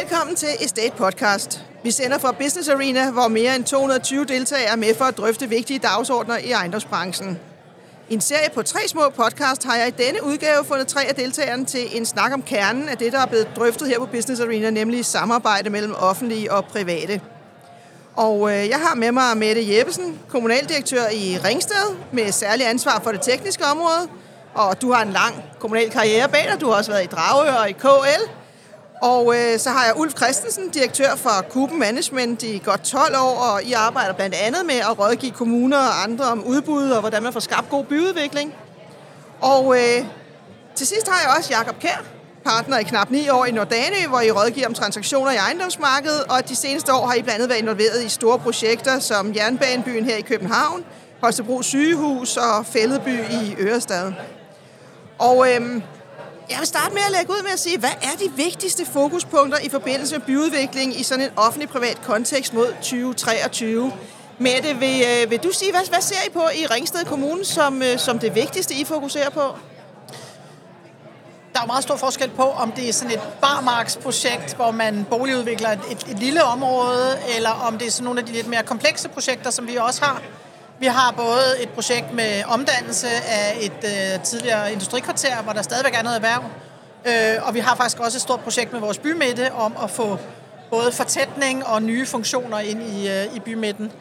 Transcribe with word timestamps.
Velkommen 0.00 0.36
til 0.36 0.48
Estate 0.60 0.96
Podcast. 0.96 1.64
Vi 1.82 1.90
sender 1.90 2.18
fra 2.18 2.32
Business 2.32 2.68
Arena, 2.68 3.10
hvor 3.10 3.28
mere 3.28 3.56
end 3.56 3.64
220 3.64 4.24
deltagere 4.24 4.72
er 4.72 4.76
med 4.76 4.94
for 4.94 5.04
at 5.04 5.16
drøfte 5.16 5.48
vigtige 5.48 5.78
dagsordner 5.78 6.38
i 6.38 6.50
ejendomsbranchen. 6.50 7.38
I 8.08 8.14
en 8.14 8.20
serie 8.20 8.50
på 8.54 8.62
tre 8.62 8.80
små 8.88 9.00
podcast 9.16 9.64
har 9.64 9.76
jeg 9.76 9.88
i 9.88 10.02
denne 10.02 10.24
udgave 10.24 10.64
fundet 10.64 10.86
tre 10.86 11.04
af 11.04 11.14
deltagerne 11.14 11.64
til 11.64 11.96
en 11.96 12.06
snak 12.06 12.32
om 12.32 12.42
kernen 12.42 12.88
af 12.88 12.98
det, 12.98 13.12
der 13.12 13.18
er 13.18 13.26
blevet 13.26 13.48
drøftet 13.56 13.88
her 13.88 13.98
på 13.98 14.06
Business 14.06 14.40
Arena, 14.40 14.70
nemlig 14.70 15.04
samarbejde 15.04 15.70
mellem 15.70 15.94
offentlige 15.98 16.52
og 16.52 16.64
private. 16.64 17.20
Og 18.16 18.50
øh, 18.50 18.68
jeg 18.68 18.78
har 18.78 18.94
med 18.94 19.12
mig 19.12 19.36
Mette 19.36 19.76
Jeppesen, 19.76 20.18
kommunaldirektør 20.28 21.08
i 21.12 21.38
Ringsted, 21.44 21.96
med 22.12 22.32
særlig 22.32 22.68
ansvar 22.68 23.00
for 23.04 23.12
det 23.12 23.22
tekniske 23.22 23.64
område. 23.64 24.08
Og 24.54 24.82
du 24.82 24.92
har 24.92 25.02
en 25.02 25.12
lang 25.12 25.34
kommunal 25.58 25.90
karriere 25.90 26.28
bag 26.28 26.46
dig. 26.52 26.60
Du 26.60 26.66
har 26.66 26.76
også 26.76 26.90
været 26.90 27.04
i 27.04 27.06
Dragør 27.06 27.52
og 27.52 27.70
i 27.70 27.72
KL. 27.72 28.43
Og 29.02 29.34
øh, 29.36 29.58
så 29.58 29.70
har 29.70 29.84
jeg 29.84 29.96
Ulf 29.96 30.16
Christensen, 30.16 30.68
direktør 30.68 31.16
for 31.16 31.44
Kuben 31.50 31.78
Management 31.78 32.42
i 32.42 32.62
godt 32.64 32.82
12 32.82 33.16
år, 33.18 33.36
og 33.36 33.62
I 33.62 33.72
arbejder 33.72 34.12
blandt 34.12 34.34
andet 34.34 34.66
med 34.66 34.74
at 34.74 34.98
rådgive 34.98 35.32
kommuner 35.32 35.78
og 35.78 36.02
andre 36.02 36.24
om 36.24 36.44
udbud 36.44 36.90
og 36.90 37.00
hvordan 37.00 37.22
man 37.22 37.32
får 37.32 37.40
skabt 37.40 37.70
god 37.70 37.84
byudvikling. 37.84 38.54
Og 39.40 39.76
øh, 39.76 40.06
til 40.74 40.86
sidst 40.86 41.08
har 41.08 41.20
jeg 41.20 41.38
også 41.38 41.50
Jakob 41.52 41.80
Kær, 41.80 42.04
partner 42.44 42.78
i 42.78 42.82
knap 42.82 43.10
9 43.10 43.28
år 43.28 43.44
i 43.44 43.50
Nordane, 43.50 44.08
hvor 44.08 44.20
I 44.20 44.30
rådgiver 44.30 44.66
om 44.66 44.74
transaktioner 44.74 45.30
i 45.30 45.36
ejendomsmarkedet, 45.36 46.24
og 46.24 46.48
de 46.48 46.56
seneste 46.56 46.92
år 46.92 47.06
har 47.06 47.14
I 47.14 47.22
blandt 47.22 47.34
andet 47.34 47.48
været 47.48 47.60
involveret 47.60 48.04
i 48.04 48.08
store 48.08 48.38
projekter 48.38 48.98
som 48.98 49.34
Jernbanebyen 49.34 50.04
her 50.04 50.16
i 50.16 50.20
København, 50.20 50.84
Holstebro 51.20 51.62
Sygehus 51.62 52.36
og 52.36 52.66
Fælledby 52.66 53.18
i 53.30 53.56
Ørestad. 53.58 54.12
Og 55.18 55.52
øhm, 55.52 55.82
jeg 56.50 56.58
vil 56.58 56.66
starte 56.66 56.94
med 56.94 57.02
at 57.06 57.12
lægge 57.12 57.32
ud 57.32 57.42
med 57.42 57.50
at 57.50 57.58
sige, 57.58 57.78
hvad 57.78 57.96
er 58.02 58.16
de 58.18 58.32
vigtigste 58.36 58.86
fokuspunkter 58.86 59.58
i 59.58 59.68
forbindelse 59.68 60.18
med 60.18 60.26
byudvikling 60.26 61.00
i 61.00 61.02
sådan 61.02 61.24
en 61.24 61.30
offentlig-privat 61.36 62.00
kontekst 62.02 62.54
mod 62.54 62.66
2023? 62.66 63.92
Mette, 64.38 64.76
vil, 64.76 65.02
øh, 65.02 65.30
vil 65.30 65.38
du 65.38 65.52
sige, 65.52 65.70
hvad, 65.70 65.88
hvad 65.88 66.00
ser 66.00 66.26
I 66.26 66.30
på 66.30 66.42
i 66.54 66.66
Ringsted 66.66 67.04
Kommune 67.04 67.44
som, 67.44 67.82
øh, 67.82 67.98
som 67.98 68.18
det 68.18 68.34
vigtigste, 68.34 68.74
I 68.74 68.84
fokuserer 68.84 69.30
på? 69.30 69.56
Der 71.54 71.62
er 71.62 71.66
meget 71.66 71.82
stor 71.82 71.96
forskel 71.96 72.30
på, 72.30 72.42
om 72.42 72.72
det 72.72 72.88
er 72.88 72.92
sådan 72.92 73.14
et 73.14 73.22
barmarksprojekt, 73.40 74.54
hvor 74.56 74.70
man 74.70 75.06
boligudvikler 75.10 75.68
et, 75.68 75.80
et, 75.90 76.06
et 76.10 76.18
lille 76.18 76.44
område, 76.44 77.18
eller 77.36 77.50
om 77.50 77.78
det 77.78 77.86
er 77.86 77.90
sådan 77.90 78.04
nogle 78.04 78.20
af 78.20 78.26
de 78.26 78.32
lidt 78.32 78.46
mere 78.46 78.62
komplekse 78.62 79.08
projekter, 79.08 79.50
som 79.50 79.66
vi 79.66 79.76
også 79.76 80.04
har. 80.04 80.22
Vi 80.78 80.86
har 80.86 81.14
både 81.16 81.62
et 81.62 81.68
projekt 81.68 82.12
med 82.12 82.42
omdannelse 82.46 83.08
af 83.08 83.58
et 83.60 83.84
øh, 83.84 84.22
tidligere 84.22 84.72
industrikvarter, 84.72 85.42
hvor 85.42 85.52
der 85.52 85.62
stadigvæk 85.62 85.94
er 85.94 86.02
noget 86.02 86.16
erhverv, 86.16 86.44
øh, 87.04 87.46
og 87.48 87.54
vi 87.54 87.58
har 87.60 87.76
faktisk 87.76 88.00
også 88.00 88.18
et 88.18 88.22
stort 88.22 88.40
projekt 88.40 88.72
med 88.72 88.80
vores 88.80 88.98
bymidte 88.98 89.52
om 89.52 89.76
at 89.82 89.90
få 89.90 90.18
både 90.70 90.92
fortætning 90.92 91.66
og 91.66 91.82
nye 91.82 92.06
funktioner 92.06 92.58
ind 92.58 92.82
i, 92.82 93.08
øh, 93.08 93.36
i 93.36 93.40
bymidten. 93.40 93.92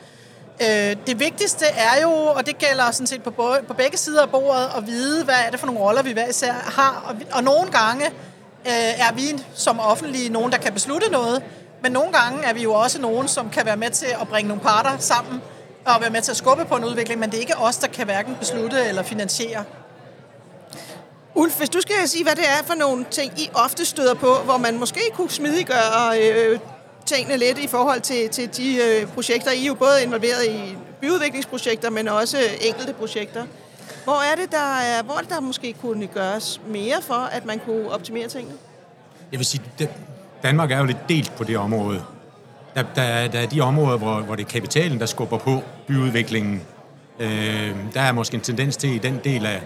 Øh, 0.61 0.95
det 1.07 1.19
vigtigste 1.19 1.65
er 1.65 2.01
jo, 2.01 2.11
og 2.11 2.45
det 2.45 2.57
gælder 2.57 2.91
sådan 2.91 3.07
set 3.07 3.23
på, 3.23 3.31
både, 3.31 3.59
på 3.67 3.73
begge 3.73 3.97
sider 3.97 4.21
af 4.21 4.29
bordet, 4.29 4.69
at 4.77 4.87
vide, 4.87 5.23
hvad 5.23 5.35
er 5.45 5.51
det 5.51 5.59
for 5.59 5.67
nogle 5.67 5.81
roller, 5.81 6.03
vi 6.03 6.11
hver 6.11 6.27
især 6.27 6.53
har. 6.53 7.03
Og, 7.07 7.15
og 7.31 7.43
nogle 7.43 7.71
gange 7.71 8.05
øh, 8.65 9.07
er 9.07 9.13
vi 9.13 9.43
som 9.53 9.79
offentlige 9.79 10.29
nogen, 10.29 10.51
der 10.51 10.57
kan 10.57 10.73
beslutte 10.73 11.11
noget, 11.11 11.43
men 11.83 11.91
nogle 11.91 12.11
gange 12.13 12.43
er 12.43 12.53
vi 12.53 12.63
jo 12.63 12.73
også 12.73 13.01
nogen, 13.01 13.27
som 13.27 13.49
kan 13.49 13.65
være 13.65 13.77
med 13.77 13.89
til 13.89 14.07
at 14.21 14.27
bringe 14.27 14.47
nogle 14.47 14.63
parter 14.63 14.97
sammen 14.97 15.41
at 15.87 16.01
være 16.01 16.09
med 16.09 16.21
til 16.21 16.31
at 16.31 16.37
skubbe 16.37 16.65
på 16.65 16.75
en 16.75 16.85
udvikling, 16.85 17.19
men 17.19 17.29
det 17.29 17.37
er 17.37 17.41
ikke 17.41 17.57
os, 17.57 17.77
der 17.77 17.87
kan 17.87 18.05
hverken 18.05 18.35
beslutte 18.39 18.85
eller 18.85 19.03
finansiere. 19.03 19.63
Ulf, 21.35 21.57
hvis 21.57 21.69
du 21.69 21.81
skal 21.81 21.95
sige, 22.05 22.23
hvad 22.23 22.35
det 22.35 22.43
er 22.43 22.63
for 22.63 22.73
nogle 22.73 23.05
ting, 23.11 23.39
I 23.39 23.49
ofte 23.53 23.85
støder 23.85 24.13
på, 24.13 24.35
hvor 24.45 24.57
man 24.57 24.79
måske 24.79 24.99
kunne 25.13 25.29
smidiggøre 25.29 26.19
øh, 26.21 26.59
tingene 27.05 27.37
lidt 27.37 27.57
i 27.57 27.67
forhold 27.67 28.01
til, 28.01 28.29
til 28.29 28.57
de 28.57 28.75
øh, 28.75 29.07
projekter. 29.07 29.51
I 29.51 29.61
er 29.61 29.67
jo 29.67 29.73
både 29.73 30.03
involveret 30.03 30.45
i 30.45 30.77
byudviklingsprojekter, 31.01 31.89
men 31.89 32.07
også 32.07 32.37
enkelte 32.61 32.93
projekter. 32.93 33.45
Hvor 34.03 34.21
er 34.31 34.35
det, 34.35 34.51
der, 34.51 34.77
er, 34.79 35.03
hvor 35.03 35.13
er 35.13 35.19
det, 35.19 35.29
der 35.29 35.39
måske 35.39 35.73
kunne 35.81 36.07
gøres 36.07 36.61
mere 36.67 37.01
for, 37.01 37.13
at 37.31 37.45
man 37.45 37.59
kunne 37.59 37.91
optimere 37.91 38.27
tingene? 38.27 38.55
Jeg 39.31 39.39
vil 39.39 39.45
sige, 39.45 39.63
Danmark 40.43 40.71
er 40.71 40.77
jo 40.77 40.85
lidt 40.85 41.09
delt 41.09 41.35
på 41.35 41.43
det 41.43 41.57
område. 41.57 42.03
Der, 42.75 42.83
der, 42.95 43.27
der 43.27 43.39
er 43.39 43.45
de 43.45 43.61
områder, 43.61 43.97
hvor, 43.97 44.19
hvor 44.19 44.35
det 44.35 44.45
er 44.45 44.49
kapitalen, 44.49 44.99
der 44.99 45.05
skubber 45.05 45.37
på 45.37 45.63
byudviklingen. 45.87 46.61
Øh, 47.19 47.75
der 47.93 48.01
er 48.01 48.11
måske 48.11 48.35
en 48.35 48.41
tendens 48.41 48.77
til 48.77 48.95
i 48.95 48.97
den 48.97 49.19
del 49.23 49.45
af, 49.45 49.61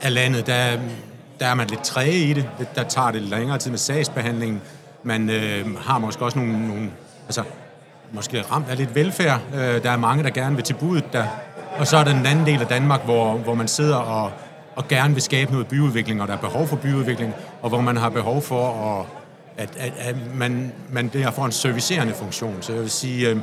af 0.00 0.14
landet, 0.14 0.46
der, 0.46 0.78
der 1.40 1.46
er 1.46 1.54
man 1.54 1.66
lidt 1.66 1.82
træge 1.82 2.12
i 2.12 2.32
det. 2.32 2.48
Der 2.74 2.82
tager 2.82 3.10
det 3.10 3.22
længere 3.22 3.58
tid 3.58 3.70
med 3.70 3.78
sagsbehandlingen. 3.78 4.60
Man 5.02 5.30
øh, 5.30 5.78
har 5.78 5.98
måske 5.98 6.24
også 6.24 6.38
nogle, 6.38 6.68
nogle 6.68 6.90
altså, 7.26 7.42
måske 8.12 8.42
ramt 8.42 8.68
af 8.68 8.76
lidt 8.76 8.94
velfærd. 8.94 9.40
Øh, 9.54 9.82
der 9.82 9.90
er 9.90 9.96
mange, 9.96 10.24
der 10.24 10.30
gerne 10.30 10.56
vil 10.56 10.64
til 10.64 10.74
budet 10.74 11.12
der. 11.12 11.24
Og 11.78 11.86
så 11.86 11.96
er 11.96 12.04
der 12.04 12.12
den 12.12 12.26
anden 12.26 12.46
del 12.46 12.60
af 12.60 12.66
Danmark, 12.66 13.04
hvor, 13.04 13.36
hvor 13.36 13.54
man 13.54 13.68
sidder 13.68 13.96
og, 13.96 14.30
og 14.76 14.88
gerne 14.88 15.14
vil 15.14 15.22
skabe 15.22 15.52
noget 15.52 15.66
byudvikling, 15.66 16.22
og 16.22 16.28
der 16.28 16.34
er 16.34 16.38
behov 16.38 16.66
for 16.66 16.76
byudvikling, 16.76 17.34
og 17.62 17.68
hvor 17.68 17.80
man 17.80 17.96
har 17.96 18.08
behov 18.08 18.42
for 18.42 18.98
at 19.00 19.21
at, 19.56 19.70
at, 19.76 19.92
at 19.98 20.16
man, 20.34 20.72
man 20.90 21.08
bliver 21.08 21.30
for 21.30 21.44
en 21.44 21.52
servicerende 21.52 22.14
funktion. 22.14 22.56
Så 22.60 22.72
jeg 22.72 22.82
vil 22.82 22.90
sige, 22.90 23.28
øh, 23.28 23.36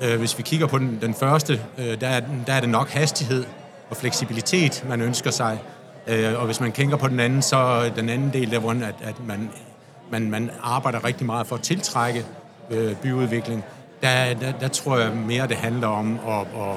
øh, 0.00 0.18
hvis 0.18 0.38
vi 0.38 0.42
kigger 0.42 0.66
på 0.66 0.78
den, 0.78 0.98
den 1.00 1.14
første, 1.14 1.60
øh, 1.78 2.00
der, 2.00 2.08
er, 2.08 2.20
der 2.46 2.52
er 2.52 2.60
det 2.60 2.68
nok 2.68 2.88
hastighed 2.88 3.44
og 3.90 3.96
fleksibilitet, 3.96 4.84
man 4.88 5.00
ønsker 5.00 5.30
sig. 5.30 5.58
Øh, 6.06 6.40
og 6.40 6.46
hvis 6.46 6.60
man 6.60 6.72
kigger 6.72 6.96
på 6.96 7.08
den 7.08 7.20
anden, 7.20 7.42
så 7.42 7.90
den 7.96 8.08
anden 8.08 8.32
del, 8.32 8.50
der 8.50 8.58
hvor 8.58 8.70
at, 8.70 8.94
at 9.02 9.24
man, 9.26 9.50
man, 10.10 10.30
man 10.30 10.50
arbejder 10.62 11.04
rigtig 11.04 11.26
meget 11.26 11.46
for 11.46 11.56
at 11.56 11.62
tiltrække 11.62 12.24
øh, 12.70 12.96
byudvikling, 12.96 13.64
der, 14.02 14.34
der, 14.34 14.52
der 14.52 14.68
tror 14.68 14.98
jeg 14.98 15.12
mere, 15.12 15.48
det 15.48 15.56
handler 15.56 15.88
om 15.88 16.18
at, 16.28 16.40
at 16.40 16.76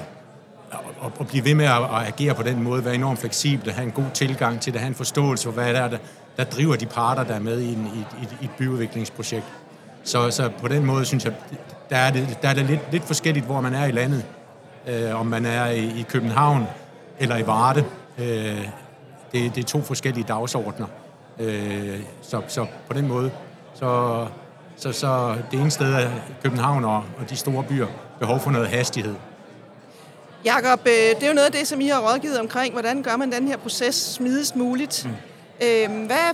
at, 1.03 1.11
at 1.19 1.27
blive 1.27 1.45
ved 1.45 1.55
med 1.55 1.65
at, 1.65 1.83
at 1.83 2.07
agere 2.07 2.35
på 2.35 2.43
den 2.43 2.63
måde, 2.63 2.85
være 2.85 2.95
enormt 2.95 3.19
fleksibel, 3.19 3.71
have 3.71 3.85
en 3.85 3.91
god 3.91 4.05
tilgang 4.13 4.61
til 4.61 4.73
det, 4.73 4.81
have 4.81 4.87
en 4.87 4.95
forståelse 4.95 5.43
for, 5.43 5.51
hvad 5.51 5.73
det 5.73 5.77
er, 5.77 5.87
der, 5.87 5.97
der 6.39 6.45
driver 6.45 6.75
de 6.75 6.85
parter, 6.85 7.23
der 7.23 7.35
er 7.35 7.39
med 7.39 7.59
i, 7.59 7.73
en, 7.73 7.91
i, 7.95 8.25
i 8.41 8.45
et 8.45 8.51
byudviklingsprojekt. 8.57 9.45
Så, 10.03 10.31
så 10.31 10.49
på 10.61 10.67
den 10.67 10.85
måde 10.85 11.05
synes 11.05 11.25
jeg, 11.25 11.33
der 11.89 11.95
er 11.95 12.11
det, 12.11 12.37
der 12.41 12.49
er 12.49 12.53
det 12.53 12.65
lidt, 12.65 12.79
lidt 12.91 13.03
forskelligt, 13.03 13.45
hvor 13.45 13.61
man 13.61 13.73
er 13.73 13.85
i 13.85 13.91
landet. 13.91 14.25
Øh, 14.87 15.19
om 15.19 15.25
man 15.25 15.45
er 15.45 15.65
i, 15.65 15.85
i 15.85 16.05
København 16.09 16.67
eller 17.19 17.37
i 17.37 17.47
Varde. 17.47 17.85
Øh, 18.17 18.67
det, 19.31 19.55
det 19.55 19.57
er 19.57 19.63
to 19.63 19.81
forskellige 19.81 20.25
dagsordner. 20.27 20.87
Øh, 21.39 21.99
så, 22.21 22.41
så 22.47 22.65
på 22.87 22.93
den 22.93 23.07
måde, 23.07 23.31
så, 23.73 24.27
så, 24.77 24.91
så 24.91 25.35
det 25.51 25.59
ene 25.59 25.71
sted 25.71 25.93
er 25.93 26.09
København 26.43 26.85
og, 26.85 27.03
og 27.17 27.29
de 27.29 27.35
store 27.35 27.63
byer 27.63 27.87
behov 28.19 28.39
for 28.39 28.51
noget 28.51 28.67
hastighed. 28.67 29.15
Jakob, 30.45 30.79
øh, 30.85 31.15
det 31.15 31.23
er 31.23 31.27
jo 31.27 31.33
noget 31.33 31.45
af 31.45 31.51
det, 31.51 31.67
som 31.67 31.81
I 31.81 31.87
har 31.87 31.99
rådgivet 31.99 32.39
omkring. 32.39 32.73
Hvordan 32.73 33.03
gør 33.03 33.15
man 33.15 33.31
den 33.31 33.47
her 33.47 33.57
proces 33.57 33.95
smidigst 33.95 34.55
muligt? 34.55 35.05
Mm. 35.05 35.28
Øhm, 35.63 36.05
hvad 36.05 36.17
er, 36.17 36.33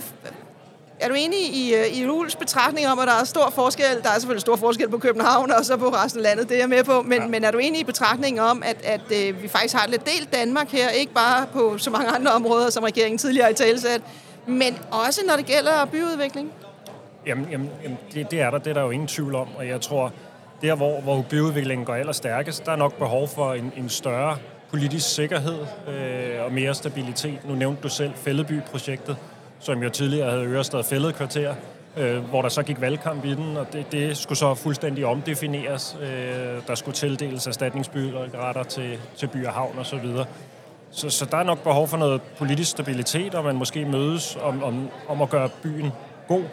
er 1.00 1.08
du 1.08 1.14
enig 1.14 1.38
i, 1.38 1.74
øh, 1.74 1.98
i 1.98 2.08
Rules 2.08 2.36
betragtning 2.36 2.86
om, 2.88 2.98
at 2.98 3.06
der 3.06 3.12
er 3.20 3.24
stor 3.24 3.50
forskel? 3.50 4.02
Der 4.02 4.10
er 4.10 4.18
selvfølgelig 4.18 4.40
stor 4.40 4.56
forskel 4.56 4.88
på 4.88 4.98
København 4.98 5.50
og 5.50 5.64
så 5.64 5.76
på 5.76 5.88
resten 5.88 6.20
af 6.20 6.22
landet, 6.22 6.48
det 6.48 6.54
er 6.54 6.60
jeg 6.60 6.68
med 6.68 6.84
på. 6.84 7.02
Men, 7.02 7.22
ja. 7.22 7.28
men 7.28 7.44
er 7.44 7.50
du 7.50 7.58
enig 7.58 7.80
i 7.80 7.84
betragtningen 7.84 8.42
om, 8.42 8.62
at, 8.66 8.76
at 8.84 9.28
øh, 9.28 9.42
vi 9.42 9.48
faktisk 9.48 9.74
har 9.74 9.84
et 9.84 9.90
lidt 9.90 10.04
delt 10.06 10.32
Danmark 10.32 10.68
her, 10.68 10.88
ikke 10.88 11.12
bare 11.12 11.46
på 11.52 11.78
så 11.78 11.90
mange 11.90 12.08
andre 12.08 12.32
områder, 12.32 12.70
som 12.70 12.82
regeringen 12.84 13.18
tidligere 13.18 13.44
har 13.44 13.50
i 13.50 13.54
talesat, 13.54 14.02
men 14.46 14.78
også 14.90 15.20
når 15.26 15.36
det 15.36 15.46
gælder 15.46 15.84
byudvikling? 15.84 16.52
Jamen, 17.26 17.48
jamen, 17.50 17.70
jamen 17.82 17.98
det, 18.14 18.30
det 18.30 18.40
er 18.40 18.50
der, 18.50 18.58
det 18.58 18.70
er 18.70 18.74
der 18.74 18.82
jo 18.82 18.90
ingen 18.90 19.08
tvivl 19.08 19.34
om, 19.34 19.48
og 19.56 19.68
jeg 19.68 19.80
tror, 19.80 20.12
der 20.62 20.74
hvor, 20.74 21.00
hvor 21.00 21.24
byudviklingen 21.30 21.84
går 21.84 21.94
allerstærkest, 21.94 22.66
der 22.66 22.72
er 22.72 22.76
nok 22.76 22.98
behov 22.98 23.28
for 23.28 23.52
en, 23.52 23.72
en 23.76 23.88
større 23.88 24.36
politisk 24.70 25.14
sikkerhed 25.14 25.58
øh, 25.88 26.44
og 26.44 26.52
mere 26.52 26.74
stabilitet. 26.74 27.38
Nu 27.44 27.54
nævnte 27.54 27.82
du 27.82 27.88
selv 27.88 28.12
Fældeby-projektet, 28.14 29.16
som 29.58 29.82
jo 29.82 29.90
tidligere 29.90 30.30
havde 30.30 30.44
Ørestad 30.44 30.84
Fælledkvarter, 30.84 31.54
øh, 31.96 32.18
hvor 32.18 32.42
der 32.42 32.48
så 32.48 32.62
gik 32.62 32.80
valgkamp 32.80 33.24
i 33.24 33.34
den, 33.34 33.56
og 33.56 33.66
det, 33.72 33.92
det 33.92 34.16
skulle 34.16 34.38
så 34.38 34.54
fuldstændig 34.54 35.06
omdefineres. 35.06 35.96
Øh, 36.02 36.08
der 36.66 36.74
skulle 36.74 36.94
tildeles 36.94 37.46
erstatningsbyretter 37.46 38.62
til, 38.62 38.98
til 39.16 39.26
by 39.26 39.46
og 39.46 39.52
havn 39.52 39.78
osv. 39.78 40.06
Så, 40.06 40.24
så, 40.90 41.10
så 41.10 41.24
der 41.24 41.36
er 41.36 41.42
nok 41.42 41.62
behov 41.62 41.88
for 41.88 41.96
noget 41.96 42.22
politisk 42.22 42.70
stabilitet, 42.70 43.34
og 43.34 43.44
man 43.44 43.56
måske 43.56 43.84
mødes 43.84 44.38
om, 44.42 44.62
om, 44.62 44.88
om 45.08 45.22
at 45.22 45.30
gøre 45.30 45.48
byen 45.62 45.90
god, 46.28 46.44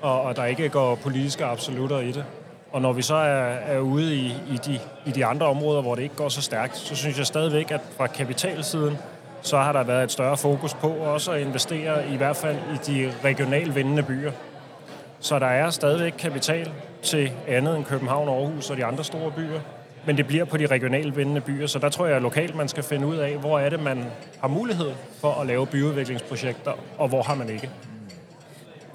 og, 0.00 0.22
og 0.22 0.36
der 0.36 0.44
ikke 0.44 0.68
går 0.68 0.94
politiske 0.94 1.44
absolutter 1.44 1.98
i 1.98 2.12
det. 2.12 2.24
Og 2.72 2.82
når 2.82 2.92
vi 2.92 3.02
så 3.02 3.14
er, 3.14 3.54
er 3.54 3.78
ude 3.78 4.16
i, 4.16 4.26
i, 4.26 4.58
de, 4.66 4.80
i 5.06 5.10
de 5.10 5.26
andre 5.26 5.46
områder, 5.46 5.82
hvor 5.82 5.94
det 5.94 6.02
ikke 6.02 6.14
går 6.14 6.28
så 6.28 6.42
stærkt, 6.42 6.76
så 6.76 6.96
synes 6.96 7.18
jeg 7.18 7.26
stadigvæk, 7.26 7.70
at 7.70 7.80
fra 7.96 8.06
kapitalsiden, 8.06 8.98
så 9.42 9.58
har 9.58 9.72
der 9.72 9.82
været 9.82 10.04
et 10.04 10.12
større 10.12 10.36
fokus 10.36 10.74
på 10.74 10.88
også 10.88 11.32
at 11.32 11.40
investere 11.40 12.08
i 12.08 12.16
hvert 12.16 12.36
fald 12.36 12.56
i 12.74 12.92
de 12.92 13.12
regionalt 13.24 13.74
vindende 13.74 14.02
byer. 14.02 14.32
Så 15.20 15.38
der 15.38 15.46
er 15.46 15.70
stadigvæk 15.70 16.14
kapital 16.18 16.72
til 17.02 17.32
andet 17.48 17.76
end 17.76 17.84
København, 17.84 18.28
Aarhus 18.28 18.70
og 18.70 18.76
de 18.76 18.84
andre 18.84 19.04
store 19.04 19.30
byer. 19.30 19.60
Men 20.06 20.16
det 20.16 20.26
bliver 20.26 20.44
på 20.44 20.56
de 20.56 20.66
regionalt 20.66 21.16
vindende 21.16 21.40
byer, 21.40 21.66
så 21.66 21.78
der 21.78 21.88
tror 21.88 22.06
jeg 22.06 22.16
at 22.16 22.22
lokalt, 22.22 22.54
man 22.54 22.68
skal 22.68 22.82
finde 22.82 23.06
ud 23.06 23.16
af, 23.16 23.36
hvor 23.36 23.58
er 23.58 23.68
det, 23.68 23.82
man 23.82 24.04
har 24.40 24.48
mulighed 24.48 24.90
for 25.20 25.40
at 25.40 25.46
lave 25.46 25.66
byudviklingsprojekter, 25.66 26.72
og 26.98 27.08
hvor 27.08 27.22
har 27.22 27.34
man 27.34 27.50
ikke. 27.50 27.70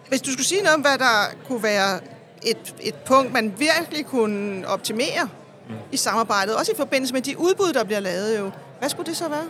Hvis 0.09 0.21
du 0.21 0.31
skulle 0.31 0.45
sige 0.45 0.61
noget 0.61 0.75
om, 0.75 0.81
hvad 0.81 0.97
der 0.97 1.35
kunne 1.47 1.63
være 1.63 1.99
et, 2.45 2.75
et 2.81 2.95
punkt, 2.95 3.33
man 3.33 3.53
virkelig 3.57 4.05
kunne 4.05 4.67
optimere 4.67 5.29
mm. 5.69 5.75
i 5.91 5.97
samarbejdet, 5.97 6.55
også 6.55 6.71
i 6.71 6.75
forbindelse 6.75 7.13
med 7.13 7.21
de 7.21 7.39
udbud, 7.39 7.73
der 7.73 7.83
bliver 7.83 7.99
lavet 7.99 8.39
jo, 8.39 8.51
hvad 8.79 8.89
skulle 8.89 9.09
det 9.09 9.17
så 9.17 9.29
være? 9.29 9.45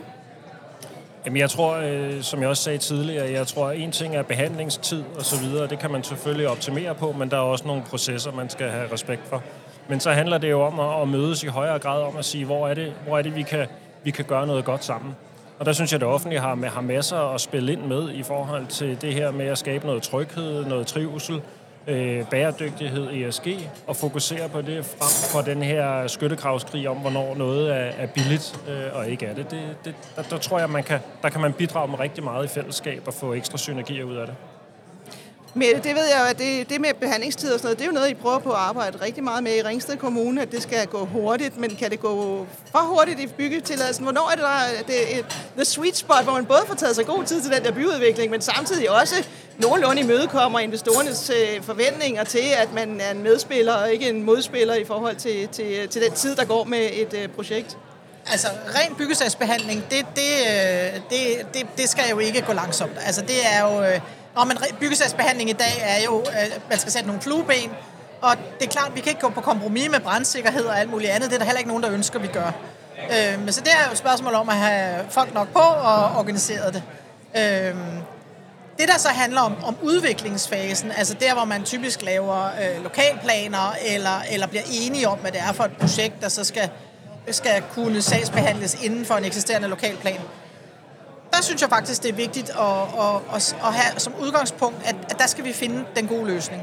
Jamen 1.24 1.36
jeg 1.36 1.50
tror, 1.50 1.74
øh, 1.74 2.22
som 2.22 2.40
jeg 2.40 2.48
også 2.48 2.62
sagde 2.62 2.78
tidligere, 2.78 3.30
jeg 3.30 3.46
tror, 3.46 3.66
at 3.66 3.78
en 3.78 3.92
ting 3.92 4.16
er 4.16 4.22
behandlingstid 4.22 5.04
og 5.18 5.24
så 5.24 5.40
videre. 5.40 5.66
Det 5.66 5.78
kan 5.78 5.90
man 5.90 6.04
selvfølgelig 6.04 6.48
optimere 6.48 6.94
på, 6.94 7.12
men 7.12 7.30
der 7.30 7.36
er 7.36 7.40
også 7.40 7.66
nogle 7.66 7.82
processer, 7.82 8.32
man 8.32 8.50
skal 8.50 8.70
have 8.70 8.92
respekt 8.92 9.22
for. 9.28 9.42
Men 9.88 10.00
så 10.00 10.10
handler 10.10 10.38
det 10.38 10.50
jo 10.50 10.62
om 10.62 10.80
at, 10.80 11.02
at 11.02 11.08
mødes 11.08 11.42
i 11.42 11.46
højere 11.46 11.78
grad 11.78 12.02
om 12.02 12.16
at 12.16 12.24
sige, 12.24 12.44
hvor 12.44 12.68
er 12.68 12.74
det, 12.74 12.92
hvor 13.06 13.18
er 13.18 13.22
det 13.22 13.36
vi, 13.36 13.42
kan, 13.42 13.66
vi 14.04 14.10
kan 14.10 14.24
gøre 14.24 14.46
noget 14.46 14.64
godt 14.64 14.84
sammen. 14.84 15.14
Og 15.58 15.66
der 15.66 15.72
synes 15.72 15.92
jeg, 15.92 15.96
at 15.96 16.00
det 16.00 16.08
offentlige 16.08 16.40
har, 16.40 16.66
har 16.66 16.80
masser 16.80 17.34
at 17.34 17.40
spille 17.40 17.72
ind 17.72 17.82
med 17.82 18.12
i 18.12 18.22
forhold 18.22 18.66
til 18.66 19.00
det 19.00 19.14
her 19.14 19.30
med 19.30 19.46
at 19.46 19.58
skabe 19.58 19.86
noget 19.86 20.02
tryghed, 20.02 20.64
noget 20.64 20.86
trivsel, 20.86 21.42
øh, 21.86 22.24
bæredygtighed, 22.30 23.10
ESG, 23.12 23.46
og 23.86 23.96
fokusere 23.96 24.48
på 24.48 24.62
det 24.62 24.84
frem 24.84 25.32
for 25.32 25.52
den 25.52 25.62
her 25.62 26.06
skyttegravskrig 26.06 26.88
om, 26.88 26.96
hvornår 26.96 27.34
noget 27.34 27.70
er, 27.70 27.92
er 27.98 28.06
billigt 28.06 28.60
øh, 28.68 28.98
og 28.98 29.08
ikke 29.08 29.26
er 29.26 29.34
det. 29.34 29.50
det, 29.50 29.76
det 29.84 29.94
der, 30.16 30.22
der 30.22 30.38
tror 30.38 30.58
jeg, 30.58 30.70
man 30.70 30.82
kan, 30.82 31.00
der 31.22 31.28
kan 31.28 31.40
man 31.40 31.52
bidrage 31.52 31.88
med 31.88 32.00
rigtig 32.00 32.24
meget 32.24 32.44
i 32.44 32.48
fællesskab 32.48 33.02
og 33.06 33.14
få 33.14 33.34
ekstra 33.34 33.58
synergier 33.58 34.04
ud 34.04 34.16
af 34.16 34.26
det. 34.26 34.34
Men 35.54 35.68
øh, 35.76 35.84
det 35.84 35.94
ved 35.94 36.04
jeg 36.04 36.18
jo, 36.20 36.24
at 36.24 36.38
det, 36.38 36.70
det 36.70 36.80
med 36.80 36.94
behandlingstid 37.00 37.52
og 37.52 37.58
sådan 37.58 37.66
noget, 37.66 37.78
det 37.78 37.84
er 37.84 37.88
jo 37.88 37.92
noget, 37.92 38.10
I 38.10 38.14
prøver 38.14 38.38
på 38.38 38.50
at 38.50 38.58
arbejde 38.58 38.98
rigtig 39.02 39.24
meget 39.24 39.42
med 39.42 39.56
i 39.56 39.62
Ringsted 39.62 39.96
Kommune, 39.96 40.42
at 40.42 40.52
det 40.52 40.62
skal 40.62 40.86
gå 40.86 41.04
hurtigt, 41.04 41.56
men 41.56 41.70
kan 41.76 41.90
det 41.90 42.00
gå 42.00 42.46
for 42.72 42.78
hurtigt 42.78 43.20
i 43.20 43.26
byggetilladelsen? 43.26 44.04
Hvornår 44.04 44.30
er 44.30 44.34
det 44.34 44.44
der 44.44 44.86
det 44.86 45.18
er 45.18 45.22
the 45.56 45.64
sweet 45.64 45.96
spot, 45.96 46.24
hvor 46.24 46.32
man 46.32 46.46
både 46.46 46.60
får 46.66 46.74
taget 46.74 46.96
sig 46.96 47.06
god 47.06 47.24
tid 47.24 47.42
til 47.42 47.52
den 47.52 47.64
der 47.64 47.72
byudvikling, 47.72 48.30
men 48.30 48.40
samtidig 48.40 48.90
også 48.90 49.14
nogenlunde 49.58 50.00
imødekommer 50.02 50.58
investorernes 50.58 51.30
øh, 51.30 51.62
forventninger 51.62 52.24
til, 52.24 52.44
at 52.56 52.72
man 52.74 53.00
er 53.00 53.10
en 53.10 53.22
medspiller 53.22 53.72
og 53.74 53.92
ikke 53.92 54.08
en 54.08 54.22
modspiller 54.22 54.74
i 54.74 54.84
forhold 54.84 55.16
til, 55.16 55.48
til, 55.48 55.88
til 55.88 56.02
den 56.02 56.12
tid, 56.12 56.36
der 56.36 56.44
går 56.44 56.64
med 56.64 56.88
et 56.92 57.14
øh, 57.22 57.28
projekt? 57.28 57.76
Altså, 58.30 58.48
ren 58.74 58.94
byggesagsbehandling, 58.94 59.84
det, 59.90 60.06
det, 60.16 60.32
øh, 60.46 61.00
det, 61.10 61.54
det, 61.54 61.66
det 61.76 61.88
skal 61.88 62.04
jo 62.10 62.18
ikke 62.18 62.42
gå 62.42 62.52
langsomt. 62.52 62.92
Altså, 63.06 63.20
det 63.20 63.46
er 63.52 63.60
jo 63.60 63.82
øh, 63.84 64.00
Nå, 64.36 64.44
men 64.44 64.58
byggesagsbehandling 64.80 65.50
i 65.50 65.52
dag 65.52 65.74
er 65.80 66.04
jo, 66.04 66.24
at 66.32 66.60
man 66.70 66.78
skal 66.78 66.92
sætte 66.92 67.06
nogle 67.06 67.22
flueben, 67.22 67.70
og 68.22 68.36
det 68.58 68.66
er 68.66 68.70
klart, 68.70 68.88
at 68.88 68.94
vi 68.94 69.00
kan 69.00 69.08
ikke 69.10 69.20
gå 69.20 69.28
på 69.28 69.40
kompromis 69.40 69.90
med 69.90 70.00
brandsikkerhed 70.00 70.64
og 70.64 70.80
alt 70.80 70.90
muligt 70.90 71.10
andet. 71.10 71.30
Det 71.30 71.34
er 71.34 71.38
der 71.38 71.44
heller 71.44 71.58
ikke 71.58 71.68
nogen, 71.68 71.82
der 71.82 71.92
ønsker, 71.92 72.18
vi 72.18 72.26
gør. 72.26 72.52
Øh, 72.98 73.40
men 73.40 73.52
så 73.52 73.60
det 73.60 73.72
er 73.72 73.86
jo 73.86 73.92
et 73.92 73.98
spørgsmål 73.98 74.34
om 74.34 74.48
at 74.48 74.56
have 74.56 75.04
folk 75.10 75.34
nok 75.34 75.48
på 75.52 75.58
og 75.58 76.16
organisere 76.16 76.72
det. 76.72 76.82
Øh, 77.36 77.74
det, 78.78 78.88
der 78.88 78.98
så 78.98 79.08
handler 79.08 79.40
om, 79.40 79.64
om 79.64 79.76
udviklingsfasen, 79.82 80.92
altså 80.96 81.14
der, 81.14 81.34
hvor 81.34 81.44
man 81.44 81.64
typisk 81.64 82.02
laver 82.02 82.44
øh, 82.46 82.82
lokalplaner, 82.82 83.74
eller, 83.86 84.22
eller 84.30 84.46
bliver 84.46 84.62
enige 84.70 85.08
om, 85.08 85.18
hvad 85.18 85.32
det 85.32 85.40
er 85.40 85.52
for 85.52 85.64
et 85.64 85.76
projekt, 85.76 86.20
der 86.20 86.28
så 86.28 86.44
skal, 86.44 86.70
skal 87.30 87.62
kunne 87.74 88.02
sagsbehandles 88.02 88.74
inden 88.82 89.04
for 89.04 89.14
en 89.14 89.24
eksisterende 89.24 89.68
lokalplan, 89.68 90.20
der 91.36 91.42
synes 91.42 91.62
jeg 91.62 91.68
faktisk, 91.70 92.02
det 92.02 92.08
er 92.08 92.14
vigtigt 92.14 92.50
at, 92.50 92.56
at, 92.56 93.34
at, 93.34 93.56
at 93.66 93.74
have 93.74 94.00
som 94.00 94.12
udgangspunkt, 94.20 94.78
at, 94.84 94.96
at 95.10 95.18
der 95.18 95.26
skal 95.26 95.44
vi 95.44 95.52
finde 95.52 95.84
den 95.96 96.06
gode 96.06 96.26
løsning. 96.26 96.62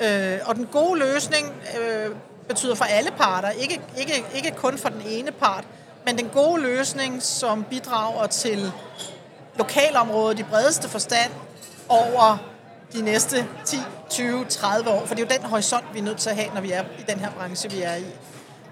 Øh, 0.00 0.38
og 0.44 0.54
den 0.54 0.66
gode 0.66 0.98
løsning 0.98 1.54
øh, 1.80 2.10
betyder 2.48 2.74
for 2.74 2.84
alle 2.84 3.10
parter, 3.10 3.50
ikke, 3.50 3.80
ikke, 3.98 4.24
ikke 4.34 4.50
kun 4.50 4.78
for 4.78 4.88
den 4.88 5.02
ene 5.06 5.32
part, 5.32 5.64
men 6.06 6.18
den 6.18 6.28
gode 6.28 6.62
løsning, 6.62 7.22
som 7.22 7.64
bidrager 7.64 8.26
til 8.26 8.72
lokalområdet 9.58 10.38
i 10.38 10.42
bredeste 10.42 10.88
forstand 10.88 11.32
over 11.88 12.38
de 12.92 13.02
næste 13.02 13.46
10, 13.64 13.76
20, 14.10 14.44
30 14.44 14.90
år. 14.90 15.06
For 15.06 15.14
det 15.14 15.22
er 15.22 15.26
jo 15.34 15.40
den 15.40 15.50
horisont, 15.50 15.84
vi 15.92 15.98
er 15.98 16.02
nødt 16.02 16.18
til 16.18 16.30
at 16.30 16.36
have, 16.36 16.48
når 16.54 16.60
vi 16.60 16.72
er 16.72 16.84
i 16.98 17.02
den 17.08 17.18
her 17.18 17.30
branche, 17.30 17.70
vi 17.70 17.82
er 17.82 17.94
i. 17.94 18.04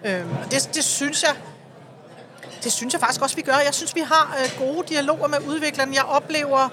Øh, 0.04 0.24
og 0.44 0.50
det, 0.50 0.70
det 0.74 0.84
synes 0.84 1.22
jeg 1.22 1.36
det 2.64 2.72
synes 2.72 2.92
jeg 2.92 3.00
faktisk 3.00 3.22
også, 3.22 3.36
vi 3.36 3.42
gør. 3.42 3.52
Jeg 3.52 3.74
synes, 3.74 3.94
vi 3.94 4.00
har 4.00 4.36
øh, 4.42 4.66
gode 4.66 4.88
dialoger 4.88 5.28
med 5.28 5.38
udviklerne. 5.48 5.94
Jeg 5.94 6.04
oplever, 6.04 6.68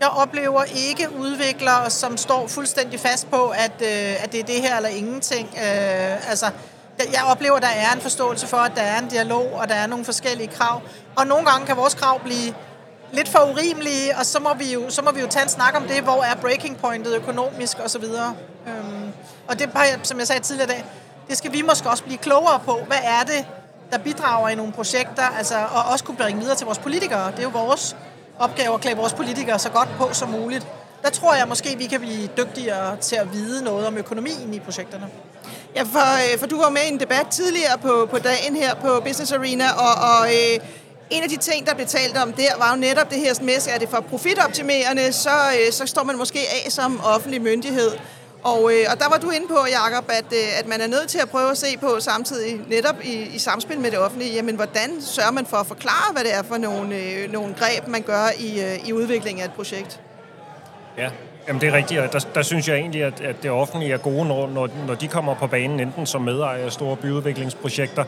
jeg 0.00 0.08
oplever 0.08 0.62
ikke 0.64 1.08
udviklere, 1.18 1.90
som 1.90 2.16
står 2.16 2.46
fuldstændig 2.46 3.00
fast 3.00 3.30
på, 3.30 3.48
at, 3.48 3.72
øh, 3.82 4.24
at 4.24 4.32
det 4.32 4.40
er 4.40 4.44
det 4.44 4.62
her 4.62 4.76
eller 4.76 4.88
ingenting. 4.88 5.48
Øh, 5.56 6.30
altså, 6.30 6.50
jeg 6.98 7.24
oplever, 7.26 7.56
at 7.56 7.62
der 7.62 7.68
er 7.68 7.92
en 7.92 8.00
forståelse 8.00 8.46
for, 8.46 8.56
at 8.56 8.72
der 8.76 8.82
er 8.82 8.98
en 8.98 9.08
dialog, 9.08 9.52
og 9.52 9.68
der 9.68 9.74
er 9.74 9.86
nogle 9.86 10.04
forskellige 10.04 10.48
krav. 10.48 10.82
Og 11.16 11.26
nogle 11.26 11.50
gange 11.50 11.66
kan 11.66 11.76
vores 11.76 11.94
krav 11.94 12.20
blive 12.20 12.54
lidt 13.12 13.28
for 13.28 13.38
urimelige, 13.38 14.16
og 14.18 14.26
så 14.26 14.40
må 14.40 14.54
vi 14.54 14.72
jo, 14.72 14.90
så 14.90 15.02
må 15.02 15.10
vi 15.10 15.20
jo 15.20 15.26
tage 15.26 15.42
en 15.42 15.48
snak 15.48 15.76
om 15.76 15.82
det, 15.88 16.02
hvor 16.02 16.22
er 16.22 16.34
breaking 16.34 16.78
pointet 16.78 17.14
økonomisk 17.14 17.78
osv. 17.84 18.04
Øhm, 18.04 19.12
og 19.48 19.58
det, 19.58 19.70
som 20.02 20.18
jeg 20.18 20.26
sagde 20.26 20.42
tidligere 20.42 20.70
i 20.70 20.72
dag, 20.72 20.84
det 21.28 21.38
skal 21.38 21.52
vi 21.52 21.62
måske 21.62 21.90
også 21.90 22.04
blive 22.04 22.18
klogere 22.18 22.60
på. 22.64 22.78
Hvad 22.86 22.98
er 23.02 23.22
det, 23.22 23.46
der 23.92 23.98
bidrager 23.98 24.48
i 24.48 24.54
nogle 24.54 24.72
projekter, 24.72 25.22
altså, 25.38 25.54
og 25.74 25.82
også 25.92 26.04
kunne 26.04 26.16
bringe 26.16 26.40
videre 26.40 26.56
til 26.56 26.64
vores 26.64 26.78
politikere. 26.78 27.30
Det 27.30 27.38
er 27.38 27.42
jo 27.42 27.48
vores 27.48 27.96
opgave 28.38 28.74
at 28.74 28.80
klæde 28.80 28.96
vores 28.96 29.12
politikere 29.12 29.58
så 29.58 29.70
godt 29.70 29.88
på 29.98 30.08
som 30.12 30.28
muligt. 30.28 30.66
Der 31.02 31.10
tror 31.10 31.34
jeg 31.34 31.48
måske, 31.48 31.78
vi 31.78 31.86
kan 31.86 32.00
blive 32.00 32.28
dygtigere 32.36 32.96
til 32.96 33.16
at 33.16 33.32
vide 33.32 33.64
noget 33.64 33.86
om 33.86 33.98
økonomien 33.98 34.54
i 34.54 34.60
projekterne. 34.60 35.08
Ja, 35.76 35.82
for, 35.82 36.32
øh, 36.32 36.38
for 36.38 36.46
du 36.46 36.58
var 36.58 36.70
med 36.70 36.80
i 36.86 36.92
en 36.92 37.00
debat 37.00 37.26
tidligere 37.26 37.78
på, 37.78 38.08
på 38.10 38.18
dagen 38.18 38.56
her 38.56 38.74
på 38.74 39.00
Business 39.04 39.32
Arena, 39.32 39.64
og, 39.70 39.94
og 40.10 40.26
øh, 40.26 40.66
en 41.10 41.22
af 41.22 41.28
de 41.28 41.36
ting, 41.36 41.66
der 41.66 41.74
blev 41.74 41.86
talt 41.86 42.16
om 42.16 42.32
der, 42.32 42.58
var 42.58 42.70
jo 42.74 42.80
netop 42.80 43.10
det 43.10 43.18
her 43.18 43.34
med, 43.42 43.54
at 43.54 43.68
er 43.74 43.78
det 43.78 43.88
for 43.88 44.00
profitoptimerende, 44.00 45.12
så, 45.12 45.30
øh, 45.30 45.72
så 45.72 45.86
står 45.86 46.02
man 46.02 46.16
måske 46.16 46.38
af 46.38 46.72
som 46.72 47.00
offentlig 47.04 47.42
myndighed. 47.42 47.90
Og, 48.42 48.72
øh, 48.72 48.84
og 48.92 48.98
der 49.00 49.08
var 49.08 49.18
du 49.18 49.30
inde 49.30 49.48
på, 49.48 49.58
Jacob, 49.78 50.04
at, 50.08 50.32
øh, 50.32 50.58
at 50.60 50.66
man 50.66 50.80
er 50.80 50.86
nødt 50.86 51.08
til 51.08 51.18
at 51.18 51.28
prøve 51.28 51.50
at 51.50 51.58
se 51.58 51.78
på 51.80 52.00
samtidig, 52.00 52.60
netop 52.68 52.96
i, 53.04 53.14
i 53.34 53.38
samspil 53.38 53.80
med 53.80 53.90
det 53.90 53.98
offentlige, 53.98 54.34
jamen 54.34 54.56
hvordan 54.56 55.00
sørger 55.00 55.30
man 55.30 55.46
for 55.46 55.56
at 55.56 55.66
forklare, 55.66 56.12
hvad 56.12 56.24
det 56.24 56.34
er 56.34 56.42
for 56.42 56.56
nogle, 56.56 56.96
øh, 56.96 57.32
nogle 57.32 57.54
greb, 57.54 57.88
man 57.88 58.02
gør 58.02 58.26
i, 58.38 58.60
øh, 58.60 58.88
i 58.88 58.92
udviklingen 58.92 59.42
af 59.42 59.46
et 59.46 59.52
projekt? 59.52 60.00
Ja, 60.98 61.10
Jamen 61.48 61.60
det 61.60 61.68
er 61.68 61.72
rigtigt, 61.72 62.00
og 62.00 62.12
der, 62.12 62.18
der 62.34 62.42
synes 62.42 62.68
jeg 62.68 62.76
egentlig, 62.76 63.04
at, 63.04 63.20
at 63.20 63.42
det 63.42 63.50
offentlige 63.50 63.92
er 63.92 63.98
gode, 63.98 64.28
når, 64.28 64.48
når, 64.48 64.68
når 64.86 64.94
de 64.94 65.08
kommer 65.08 65.34
på 65.34 65.46
banen, 65.46 65.80
enten 65.80 66.06
som 66.06 66.22
medejer 66.22 66.64
af 66.64 66.72
store 66.72 66.96
byudviklingsprojekter, 66.96 68.04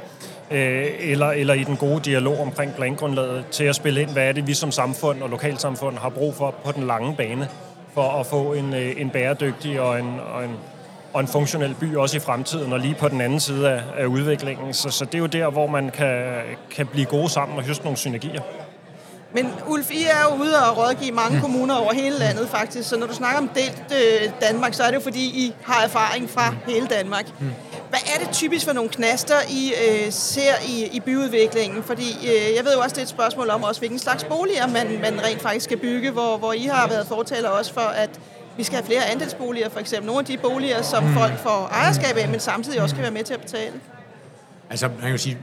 øh, 0.50 0.86
eller, 0.98 1.30
eller 1.30 1.54
i 1.54 1.64
den 1.64 1.76
gode 1.76 2.00
dialog 2.00 2.40
omkring 2.40 2.74
plangrundlaget, 2.74 3.44
til 3.50 3.64
at 3.64 3.76
spille 3.76 4.02
ind, 4.02 4.10
hvad 4.10 4.28
er 4.28 4.32
det, 4.32 4.46
vi 4.46 4.54
som 4.54 4.72
samfund 4.72 5.22
og 5.22 5.28
lokalsamfund 5.28 5.98
har 5.98 6.08
brug 6.08 6.34
for 6.34 6.54
på 6.64 6.72
den 6.72 6.86
lange 6.86 7.16
bane 7.16 7.48
for 7.94 8.20
at 8.20 8.26
få 8.26 8.52
en, 8.52 8.74
øh, 8.74 9.00
en 9.00 9.10
bæredygtig 9.10 9.80
og 9.80 9.98
en, 9.98 10.20
og, 10.34 10.44
en, 10.44 10.56
og 11.12 11.20
en 11.20 11.28
funktionel 11.28 11.74
by 11.74 11.96
også 11.96 12.16
i 12.16 12.20
fremtiden, 12.20 12.72
og 12.72 12.80
lige 12.80 12.94
på 12.94 13.08
den 13.08 13.20
anden 13.20 13.40
side 13.40 13.70
af, 13.70 13.82
af 13.96 14.06
udviklingen. 14.06 14.74
Så, 14.74 14.90
så 14.90 15.04
det 15.04 15.14
er 15.14 15.18
jo 15.18 15.26
der, 15.26 15.50
hvor 15.50 15.66
man 15.66 15.90
kan, 15.90 16.40
kan 16.70 16.86
blive 16.86 17.06
gode 17.06 17.28
sammen 17.28 17.58
og 17.58 17.64
høste 17.64 17.84
nogle 17.84 17.96
synergier. 17.96 18.42
Men 19.34 19.52
Ulf, 19.68 19.90
I 19.90 20.04
er 20.04 20.22
jo 20.30 20.42
ude 20.42 20.54
og 20.68 20.78
rådgive 20.78 21.12
mange 21.12 21.36
mm. 21.36 21.40
kommuner 21.42 21.74
over 21.74 21.92
hele 21.94 22.18
landet 22.18 22.48
faktisk, 22.48 22.88
så 22.88 22.96
når 22.98 23.06
du 23.06 23.14
snakker 23.14 23.40
om 23.40 23.48
delt 23.48 23.84
øh, 23.92 24.30
Danmark, 24.40 24.74
så 24.74 24.82
er 24.82 24.86
det 24.86 24.94
jo 24.94 25.00
fordi, 25.00 25.24
I 25.24 25.54
har 25.62 25.84
erfaring 25.84 26.30
fra 26.30 26.54
hele 26.66 26.86
Danmark. 26.86 27.26
Mm. 27.40 27.50
Er 28.14 28.18
det 28.18 28.28
typisk 28.32 28.66
for 28.66 28.72
nogle 28.72 28.90
knaster, 28.90 29.34
I 29.50 29.72
øh, 29.88 30.12
ser 30.12 30.54
i, 30.68 30.96
i 30.96 31.00
byudviklingen? 31.00 31.82
Fordi 31.82 32.08
øh, 32.22 32.56
jeg 32.56 32.64
ved 32.64 32.74
jo 32.74 32.80
også, 32.80 32.94
det 32.94 32.98
er 32.98 33.02
et 33.02 33.08
spørgsmål 33.08 33.50
om 33.50 33.62
også, 33.62 33.80
hvilken 33.80 33.98
slags 33.98 34.24
boliger 34.24 34.66
man, 34.66 35.00
man 35.00 35.24
rent 35.24 35.42
faktisk 35.42 35.64
skal 35.64 35.78
bygge, 35.78 36.10
hvor, 36.10 36.36
hvor 36.36 36.52
I 36.52 36.64
har 36.64 36.88
været 36.88 37.06
fortaler 37.06 37.48
også 37.48 37.72
for, 37.74 37.80
at 37.80 38.10
vi 38.56 38.62
skal 38.64 38.76
have 38.76 38.86
flere 38.86 39.04
andelsboliger, 39.04 39.68
for 39.68 39.80
eksempel. 39.80 40.06
Nogle 40.06 40.20
af 40.20 40.24
de 40.26 40.36
boliger, 40.36 40.82
som 40.82 41.04
mm. 41.04 41.14
folk 41.14 41.38
får 41.38 41.68
ejerskab 41.72 42.16
af, 42.16 42.28
men 42.28 42.40
samtidig 42.40 42.82
også 42.82 42.94
kan 42.94 43.02
være 43.02 43.12
med 43.12 43.24
til 43.24 43.34
at 43.34 43.40
betale. 43.40 43.80
Altså, 44.70 44.88
man 44.88 45.00
kan 45.00 45.10
jo 45.10 45.18
sige, 45.18 45.38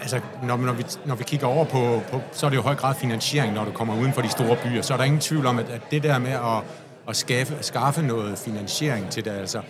altså, 0.00 0.20
når, 0.42 0.56
når, 0.56 0.72
vi, 0.72 0.84
når 1.04 1.14
vi 1.14 1.24
kigger 1.24 1.46
over 1.46 1.64
på, 1.64 2.02
på, 2.10 2.20
så 2.32 2.46
er 2.46 2.50
det 2.50 2.56
jo 2.56 2.62
høj 2.62 2.74
grad 2.74 2.94
finansiering, 2.94 3.52
når 3.52 3.64
du 3.64 3.70
kommer 3.70 4.00
uden 4.00 4.12
for 4.12 4.22
de 4.22 4.28
store 4.28 4.56
byer. 4.64 4.82
Så 4.82 4.92
er 4.92 4.96
der 4.96 5.04
ingen 5.04 5.20
tvivl 5.20 5.46
om, 5.46 5.58
at, 5.58 5.70
at 5.70 5.80
det 5.90 6.02
der 6.02 6.18
med 6.18 6.32
at, 6.32 6.62
at 7.08 7.16
skaffe, 7.16 7.56
skaffe 7.60 8.02
noget 8.02 8.38
finansiering 8.38 9.10
til 9.10 9.24
det, 9.24 9.30
altså 9.30 9.60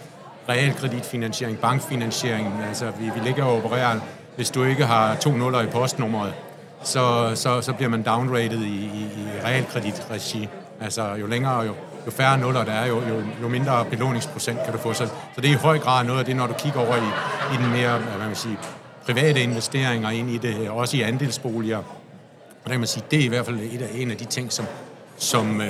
realkreditfinansiering, 0.50 1.58
bankfinansiering, 1.58 2.64
altså 2.68 2.92
vi, 2.98 3.04
vi 3.04 3.20
ligger 3.24 3.44
og 3.44 3.56
opererer, 3.56 4.00
hvis 4.36 4.50
du 4.50 4.64
ikke 4.64 4.86
har 4.86 5.14
to 5.14 5.30
nuller 5.32 5.62
i 5.62 5.66
postnummeret, 5.66 6.34
så, 6.82 7.32
så, 7.34 7.60
så 7.60 7.72
bliver 7.72 7.88
man 7.88 8.02
downrated 8.02 8.62
i, 8.62 8.84
i, 8.84 9.08
i 9.16 9.44
realkreditregi. 9.44 10.48
Altså 10.80 11.14
jo 11.14 11.26
længere, 11.26 11.60
jo, 11.60 11.74
jo 12.06 12.10
færre 12.10 12.38
nuller 12.38 12.64
der 12.64 12.72
er, 12.72 12.86
jo, 12.86 12.94
jo, 13.08 13.22
jo 13.42 13.48
mindre 13.48 13.84
belåningsprocent 13.84 14.58
kan 14.64 14.72
du 14.72 14.78
få. 14.78 14.92
Så, 14.92 15.06
så 15.06 15.40
det 15.40 15.50
er 15.50 15.54
i 15.54 15.56
høj 15.56 15.78
grad 15.78 16.04
noget 16.04 16.18
af 16.18 16.24
det, 16.24 16.36
når 16.36 16.46
du 16.46 16.54
kigger 16.58 16.80
over 16.80 16.96
i, 16.96 17.08
i 17.54 17.62
den 17.62 17.72
mere, 17.72 17.98
hvad 17.98 18.26
man 18.26 18.36
sige, 18.36 18.58
private 19.04 19.42
investeringer 19.42 20.10
ind 20.10 20.30
i 20.30 20.38
det, 20.38 20.70
også 20.70 20.96
i 20.96 21.02
andelsboliger. 21.02 21.78
Og 21.78 22.64
der 22.64 22.70
kan 22.70 22.80
man 22.80 22.86
sige, 22.86 23.04
det 23.10 23.18
er 23.20 23.24
i 23.24 23.28
hvert 23.28 23.46
fald 23.46 23.60
et 23.60 23.82
af, 23.82 23.88
en 23.94 24.10
af 24.10 24.16
de 24.16 24.24
ting, 24.24 24.52
som, 24.52 24.66
som 25.16 25.60
øh, 25.60 25.66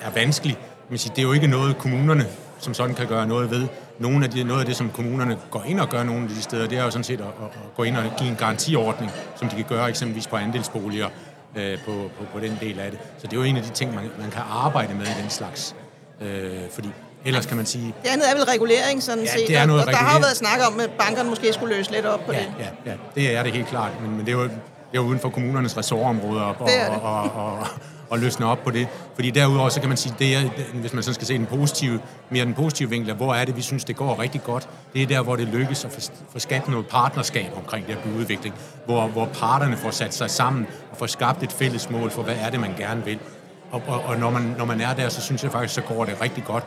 er 0.00 0.10
vanskelig. 0.14 0.58
Man 0.88 0.98
siger, 0.98 1.14
det 1.14 1.22
er 1.22 1.26
jo 1.26 1.32
ikke 1.32 1.46
noget, 1.46 1.78
kommunerne 1.78 2.26
som 2.60 2.74
sådan 2.74 2.94
kan 2.94 3.06
gøre 3.06 3.26
noget 3.26 3.50
ved. 3.50 3.66
Nogle 3.98 4.24
af 4.24 4.30
de, 4.30 4.44
noget 4.44 4.60
af 4.60 4.66
det, 4.66 4.76
som 4.76 4.90
kommunerne 4.90 5.38
går 5.50 5.64
ind 5.66 5.80
og 5.80 5.88
gør 5.88 6.02
nogle 6.02 6.22
af 6.22 6.28
de 6.28 6.42
steder, 6.42 6.66
det 6.68 6.78
er 6.78 6.84
jo 6.84 6.90
sådan 6.90 7.04
set 7.04 7.20
at, 7.20 7.26
at 7.26 7.58
gå 7.76 7.82
ind 7.82 7.96
og 7.96 8.04
give 8.18 8.30
en 8.30 8.36
garantiordning, 8.36 9.10
som 9.36 9.48
de 9.48 9.56
kan 9.56 9.64
gøre 9.68 9.88
eksempelvis 9.88 10.26
på 10.26 10.36
andelsboliger 10.36 11.08
øh, 11.56 11.78
på, 11.84 11.90
på, 12.18 12.24
på 12.32 12.40
den 12.40 12.58
del 12.60 12.80
af 12.80 12.90
det. 12.90 13.00
Så 13.18 13.26
det 13.26 13.32
er 13.32 13.36
jo 13.36 13.42
en 13.42 13.56
af 13.56 13.62
de 13.62 13.70
ting, 13.70 13.94
man, 13.94 14.10
man 14.20 14.30
kan 14.30 14.42
arbejde 14.50 14.94
med 14.94 15.06
i 15.06 15.22
den 15.22 15.30
slags 15.30 15.74
Øh, 16.22 16.50
fordi 16.72 16.88
ellers 17.24 17.46
kan 17.46 17.56
man 17.56 17.66
sige... 17.66 17.94
Det 18.02 18.08
andet 18.08 18.30
er 18.30 18.34
vel 18.34 18.44
regulering, 18.44 19.02
sådan 19.02 19.24
Ja, 19.24 19.30
set. 19.32 19.48
det 19.48 19.56
er 19.56 19.66
noget 19.66 19.84
og, 19.84 19.90
der 19.92 19.96
har 19.96 20.14
jo 20.14 20.20
været 20.20 20.36
snak 20.36 20.58
om, 20.72 20.80
at 20.80 20.90
bankerne 20.90 21.30
måske 21.30 21.52
skulle 21.52 21.76
løse 21.76 21.90
lidt 21.92 22.06
op 22.06 22.20
på 22.26 22.32
Ja, 22.32 22.38
det. 22.38 22.46
ja, 22.58 22.90
ja, 22.90 22.96
det 23.14 23.36
er 23.36 23.42
det 23.42 23.52
helt 23.52 23.66
klart, 23.66 23.90
men, 24.02 24.10
men 24.10 24.20
det 24.26 24.28
er 24.28 24.36
jo, 24.36 24.42
det 24.42 24.50
er 24.94 24.94
jo 24.94 25.00
uden 25.02 25.20
for 25.20 25.28
kommunernes 25.28 25.76
ressortområder 25.76 26.42
og, 26.42 26.66
Det 26.66 26.80
er 26.80 26.90
det. 26.92 27.00
og, 27.02 27.22
og, 27.22 27.58
og, 27.58 27.66
og 28.10 28.18
løsne 28.18 28.46
op 28.46 28.58
på 28.64 28.70
det. 28.70 28.88
Fordi 29.14 29.30
derudover, 29.30 29.68
så 29.68 29.80
kan 29.80 29.88
man 29.88 29.98
sige, 29.98 30.14
det 30.18 30.36
er, 30.36 30.40
hvis 30.74 30.92
man 30.92 31.02
sådan 31.02 31.14
skal 31.14 31.26
se 31.26 31.34
den 31.34 31.46
positive, 31.46 32.00
mere 32.30 32.44
den 32.44 32.54
positive 32.54 32.90
vinkel, 32.90 33.14
hvor 33.14 33.34
er 33.34 33.44
det, 33.44 33.56
vi 33.56 33.62
synes, 33.62 33.84
det 33.84 33.96
går 33.96 34.18
rigtig 34.18 34.42
godt. 34.42 34.68
Det 34.92 35.02
er 35.02 35.06
der, 35.06 35.22
hvor 35.22 35.36
det 35.36 35.48
lykkes 35.48 35.84
at 35.84 35.92
få, 35.92 36.00
få 36.32 36.38
skabt 36.38 36.68
noget 36.68 36.86
partnerskab 36.86 37.52
omkring 37.56 37.86
det 37.86 37.94
her 37.94 38.02
byudvikling, 38.02 38.54
hvor, 38.84 39.06
hvor 39.06 39.26
parterne 39.26 39.76
får 39.76 39.90
sat 39.90 40.14
sig 40.14 40.30
sammen 40.30 40.66
og 40.90 40.96
får 40.96 41.06
skabt 41.06 41.42
et 41.42 41.52
fælles 41.52 41.90
mål 41.90 42.10
for, 42.10 42.22
hvad 42.22 42.36
er 42.40 42.50
det, 42.50 42.60
man 42.60 42.74
gerne 42.78 43.04
vil. 43.04 43.18
Og, 43.70 43.82
og, 43.86 44.00
og 44.00 44.16
når, 44.16 44.30
man, 44.30 44.54
når 44.58 44.64
man 44.64 44.80
er 44.80 44.94
der, 44.94 45.08
så 45.08 45.20
synes 45.20 45.42
jeg 45.42 45.52
faktisk, 45.52 45.74
så 45.74 45.80
går 45.80 46.04
det 46.04 46.20
rigtig 46.20 46.44
godt. 46.44 46.64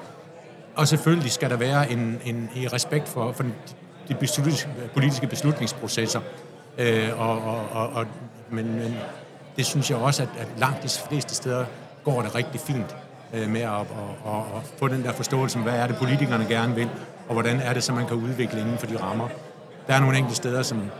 Og 0.75 0.87
selvfølgelig 0.87 1.31
skal 1.31 1.49
der 1.49 1.57
være 1.57 1.91
en, 1.91 2.21
en, 2.25 2.49
en 2.55 2.73
respekt 2.73 3.07
for, 3.07 3.31
for 3.31 3.43
de 4.07 4.13
beslutnings, 4.13 4.67
politiske 4.93 5.27
beslutningsprocesser. 5.27 6.21
Øh, 6.77 7.09
og, 7.17 7.41
og, 7.41 7.69
og, 7.71 7.89
og, 7.89 8.05
men, 8.49 8.73
men 8.75 8.95
det 9.57 9.65
synes 9.65 9.89
jeg 9.89 9.97
også, 9.97 10.23
at, 10.23 10.29
at 10.39 10.47
langt 10.57 10.83
de 10.83 10.89
fleste 10.89 11.35
steder 11.35 11.65
går 12.03 12.21
det 12.21 12.35
rigtig 12.35 12.61
fint 12.61 12.95
øh, 13.33 13.49
med 13.49 13.61
at, 13.61 13.69
at, 13.69 13.85
at, 14.25 14.31
og 14.31 14.61
få 14.79 14.87
den 14.87 15.03
der 15.03 15.11
forståelse 15.11 15.57
om, 15.57 15.63
hvad 15.63 15.73
er 15.73 15.87
det 15.87 15.95
politikerne 15.95 16.45
gerne 16.49 16.75
vil, 16.75 16.89
og 17.27 17.33
hvordan 17.33 17.59
er 17.59 17.73
det, 17.73 17.83
så 17.83 17.93
man 17.93 18.07
kan 18.07 18.17
udvikle 18.17 18.59
inden 18.59 18.77
for 18.77 18.87
de 18.87 19.01
rammer. 19.01 19.27
Der 19.87 19.93
er 19.93 19.99
nogle 19.99 20.17
enkelte 20.17 20.35
steder, 20.35 20.61
som 20.61 20.91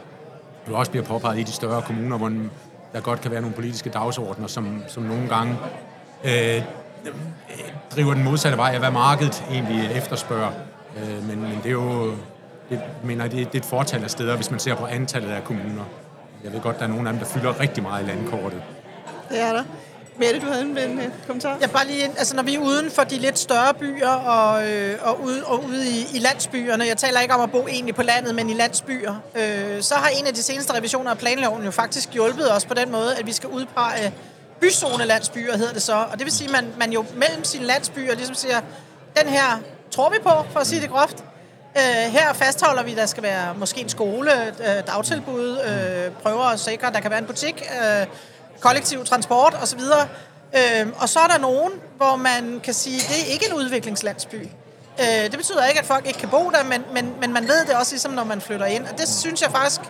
jo 0.70 0.78
også 0.78 0.92
bliver 0.92 1.06
påpeget 1.06 1.40
i 1.40 1.44
de 1.44 1.52
større 1.52 1.82
kommuner, 1.82 2.18
hvor 2.18 2.32
der 2.94 3.02
godt 3.02 3.22
kan 3.22 3.32
være 3.32 3.42
nogle 3.42 3.56
politiske 3.56 3.90
dagsordner, 3.90 4.48
som, 4.48 4.84
som 4.88 5.04
nogle 5.04 5.28
gange 5.30 5.58
øh, 6.24 6.62
driver 7.96 8.14
den 8.14 8.24
modsatte 8.24 8.58
vej 8.58 8.72
af, 8.74 8.80
hvad 8.80 8.92
markedet 8.92 9.44
egentlig 9.52 9.92
efterspørger. 9.92 10.52
Øh, 10.98 11.28
men, 11.28 11.42
men 11.42 11.58
det 11.58 11.66
er 11.66 11.72
jo, 11.72 12.12
det, 12.70 12.82
mener, 13.04 13.28
det, 13.28 13.32
det 13.32 13.56
er 13.56 13.60
et 13.60 13.66
fortal 13.66 14.04
af 14.04 14.10
steder, 14.10 14.36
hvis 14.36 14.52
man 14.52 14.60
ser 14.60 14.76
på 14.76 14.86
antallet 14.86 15.30
af 15.30 15.44
kommuner. 15.44 15.84
Jeg 16.44 16.54
ved 16.54 16.62
godt, 16.62 16.80
der 16.80 16.84
er 16.84 16.90
nogle 16.90 17.10
af 17.10 17.14
dem, 17.14 17.20
der 17.20 17.30
fylder 17.30 17.60
rigtig 17.60 17.84
meget 17.84 18.04
i 18.04 18.08
landkortet. 18.08 18.62
Det 19.30 19.40
er 19.40 19.54
der. 19.54 19.64
Mette, 20.18 20.40
du 20.40 20.46
havde 20.46 20.62
en, 20.62 20.78
en 20.78 21.00
øh, 21.00 21.06
kommentar? 21.28 21.58
Ja, 21.62 21.68
bare 21.68 21.88
lige, 21.88 22.04
altså 22.04 22.36
når 22.36 22.44
vi 22.44 22.56
er 22.56 22.60
uden 22.60 22.92
for 22.92 23.04
de 23.04 23.18
lidt 23.18 23.40
større 23.40 23.74
byer 23.74 24.10
og, 24.10 24.72
øh, 24.72 24.98
og 25.02 25.24
ude, 25.24 25.44
og 25.46 25.64
ude 25.66 25.90
i, 25.90 26.06
i 26.14 26.20
landsbyerne, 26.20 26.86
jeg 26.86 26.98
taler 26.98 27.20
ikke 27.20 27.34
om 27.34 27.42
at 27.42 27.52
bo 27.52 27.68
egentlig 27.68 27.96
på 27.96 28.04
landet, 28.04 28.36
men 28.36 28.50
i 28.50 28.54
landsbyer, 28.54 29.16
øh, 29.36 29.82
så 29.82 29.96
har 29.96 30.10
en 30.20 30.28
af 30.28 30.34
de 30.34 30.44
seneste 30.44 30.74
revisioner 30.74 31.12
af 31.12 31.18
planloven 31.18 31.64
jo 31.64 31.72
faktisk 31.72 32.14
hjulpet 32.14 32.56
os 32.56 32.66
på 32.66 32.74
den 32.74 32.92
måde, 32.92 33.16
at 33.16 33.26
vi 33.26 33.32
skal 33.34 33.50
udpege 33.50 34.14
byzone 34.62 35.06
landsbyer, 35.06 35.58
hedder 35.58 35.74
det 35.74 35.82
så. 35.82 35.96
Og 36.12 36.18
det 36.18 36.26
vil 36.26 36.34
sige, 36.34 36.48
at 36.48 36.52
man, 36.52 36.74
man 36.80 36.92
jo 36.92 37.06
mellem 37.16 37.44
sine 37.44 37.66
landsbyer 37.66 38.16
ligesom 38.16 38.36
siger, 38.36 38.62
den 39.22 39.28
her 39.28 39.60
tror 39.92 40.10
vi 40.10 40.18
på, 40.24 40.44
for 40.52 40.60
at 40.60 40.68
sige 40.68 40.82
det 40.82 40.90
groft. 40.90 41.24
Øh, 41.78 42.12
her 42.12 42.34
fastholder 42.34 42.84
vi, 42.84 42.92
at 42.92 42.98
der 42.98 43.06
skal 43.06 43.24
være 43.24 43.56
måske 43.56 43.82
en 43.82 43.90
skole, 43.90 44.32
øh, 44.48 44.88
dagtilbud, 44.88 45.60
øh, 45.60 46.12
prøver 46.24 46.44
at 46.44 46.60
sikre, 46.60 46.88
at 46.88 46.94
der 46.94 47.00
kan 47.00 47.12
være 47.12 47.20
en 47.20 47.26
butik, 47.26 47.64
øh, 47.82 48.08
kollektiv 48.60 49.06
transport 49.06 49.58
osv. 49.62 49.80
Øh, 50.56 50.88
og 50.98 51.10
så 51.10 51.20
er 51.20 51.28
der 51.28 51.38
nogen, 51.38 51.72
hvor 51.98 52.16
man 52.16 52.62
kan 52.64 52.74
sige, 52.74 52.96
at 52.96 53.08
det 53.10 53.28
er 53.28 53.34
ikke 53.34 53.46
en 53.50 53.54
udviklingslandsby. 53.54 54.48
Øh, 55.00 55.32
det 55.32 55.38
betyder 55.38 55.66
ikke, 55.66 55.80
at 55.80 55.86
folk 55.86 56.08
ikke 56.08 56.20
kan 56.20 56.30
bo 56.30 56.50
der, 56.50 56.64
men, 56.64 56.84
men, 56.94 57.14
men 57.22 57.34
man 57.34 57.48
ved 57.48 57.66
det 57.66 57.76
også 57.76 57.94
ligesom, 57.94 58.12
når 58.12 58.24
man 58.24 58.42
flytter 58.42 58.66
ind. 58.66 58.86
Og 58.88 58.98
det 58.98 59.08
synes 59.08 59.42
jeg 59.42 59.52
faktisk, 59.52 59.82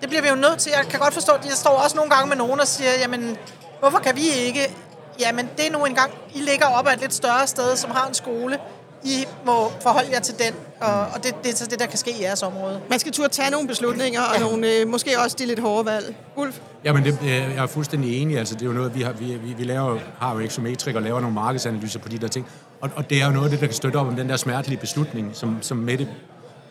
det 0.00 0.08
bliver 0.08 0.22
vi 0.22 0.28
jo 0.28 0.34
nødt 0.34 0.58
til. 0.58 0.72
Jeg 0.76 0.86
kan 0.90 1.00
godt 1.00 1.14
forstå, 1.14 1.32
at 1.32 1.44
jeg 1.44 1.52
står 1.52 1.70
også 1.70 1.96
nogle 1.96 2.10
gange 2.10 2.28
med 2.28 2.36
nogen 2.36 2.60
og 2.60 2.66
siger, 2.66 2.90
jamen, 3.00 3.36
hvorfor 3.80 3.98
kan 3.98 4.16
vi 4.16 4.28
ikke? 4.28 4.76
Jamen, 5.20 5.50
det 5.56 5.66
er 5.66 5.70
nu 5.70 5.84
engang, 5.84 6.12
I 6.34 6.38
ligger 6.40 6.66
op 6.66 6.86
ad 6.88 6.92
et 6.92 7.00
lidt 7.00 7.14
større 7.14 7.46
sted, 7.46 7.76
som 7.76 7.90
har 7.90 8.06
en 8.06 8.14
skole. 8.14 8.58
I 9.04 9.24
må 9.46 9.72
forholde 9.80 10.08
jer 10.12 10.20
til 10.20 10.34
den, 10.38 10.54
og, 10.80 11.00
og 11.00 11.24
det, 11.24 11.34
det 11.44 11.52
er 11.52 11.56
så 11.56 11.66
det, 11.66 11.78
der 11.78 11.86
kan 11.86 11.98
ske 11.98 12.10
i 12.10 12.22
jeres 12.22 12.42
område. 12.42 12.80
Man 12.90 12.98
skal 12.98 13.12
turde 13.12 13.28
tage 13.28 13.50
nogle 13.50 13.68
beslutninger, 13.68 14.20
og 14.20 14.40
nogle, 14.40 14.72
øh, 14.72 14.88
måske 14.88 15.10
også 15.24 15.36
de 15.38 15.46
lidt 15.46 15.58
hårde 15.58 15.86
valg. 15.86 16.16
Ulf? 16.36 16.60
Jamen, 16.84 17.04
det, 17.04 17.18
øh, 17.22 17.28
jeg 17.28 17.56
er 17.56 17.66
fuldstændig 17.66 18.22
enig. 18.22 18.38
Altså, 18.38 18.54
det 18.54 18.62
er 18.62 18.66
jo 18.66 18.72
noget, 18.72 18.94
vi 18.94 19.02
har, 19.02 19.12
vi, 19.12 19.24
vi, 19.24 19.52
vi 19.52 19.64
laver, 19.64 19.98
har 20.18 20.34
jo 20.34 20.40
Exometric 20.40 20.96
og 20.96 21.02
laver 21.02 21.20
nogle 21.20 21.34
markedsanalyser 21.34 21.98
på 21.98 22.08
de 22.08 22.18
der 22.18 22.28
ting. 22.28 22.46
Og, 22.80 22.90
og 22.96 23.10
det 23.10 23.22
er 23.22 23.26
jo 23.26 23.32
noget 23.32 23.44
af 23.44 23.50
det, 23.50 23.60
der 23.60 23.66
kan 23.66 23.74
støtte 23.74 23.96
op 23.96 24.06
om 24.06 24.16
den 24.16 24.28
der 24.28 24.36
smertelige 24.36 24.78
beslutning, 24.78 25.30
som, 25.32 25.58
som 25.60 25.76
Mette 25.76 26.08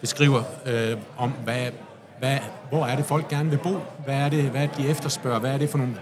beskriver 0.02 0.44
øh, 0.66 0.98
om, 1.18 1.30
hvad, 1.44 1.68
hvad, 2.20 2.38
hvor 2.70 2.86
er 2.86 2.96
det, 2.96 3.06
folk 3.06 3.28
gerne 3.28 3.50
vil 3.50 3.58
bo? 3.58 3.78
Hvad 4.06 4.16
er 4.16 4.30
det, 4.30 4.44
hvad 4.44 4.62
er 4.62 4.68
det, 4.68 4.78
de 4.78 4.88
efterspørger? 4.88 5.40
Hvad 5.40 5.52
er 5.52 5.58
det 5.58 5.70
for 5.70 5.78
nogle 5.78 5.94